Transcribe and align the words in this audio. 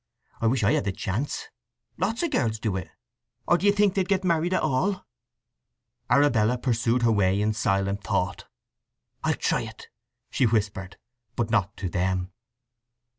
I 0.41 0.47
wish 0.47 0.63
I 0.63 0.71
had 0.71 0.85
the 0.85 0.91
chance! 0.91 1.49
Lots 1.95 2.23
of 2.23 2.31
girls 2.31 2.57
do 2.57 2.75
it; 2.75 2.89
or 3.47 3.59
do 3.59 3.67
you 3.67 3.71
think 3.71 3.93
they'd 3.93 4.09
get 4.09 4.23
married 4.23 4.51
at 4.51 4.63
all?" 4.63 5.05
Arabella 6.09 6.57
pursued 6.57 7.03
her 7.03 7.11
way 7.11 7.39
in 7.39 7.53
silent 7.53 8.03
thought. 8.03 8.45
"I'll 9.23 9.35
try 9.35 9.61
it!" 9.61 9.89
she 10.31 10.47
whispered; 10.47 10.97
but 11.35 11.51
not 11.51 11.77
to 11.77 11.87
them. 11.87 12.31